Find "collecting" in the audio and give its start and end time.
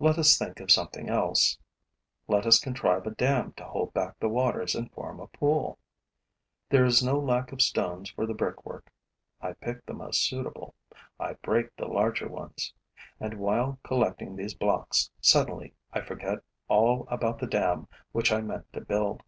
13.84-14.34